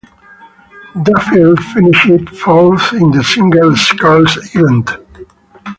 [1.03, 4.89] Duffield finished fourth in the single sculls event.